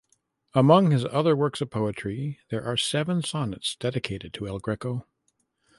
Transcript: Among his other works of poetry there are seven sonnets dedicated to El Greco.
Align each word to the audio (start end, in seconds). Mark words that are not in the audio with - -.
Among 0.55 0.89
his 0.89 1.05
other 1.05 1.35
works 1.35 1.61
of 1.61 1.69
poetry 1.69 2.39
there 2.49 2.63
are 2.65 2.75
seven 2.75 3.21
sonnets 3.21 3.75
dedicated 3.75 4.33
to 4.33 4.47
El 4.47 4.57
Greco. 4.57 5.05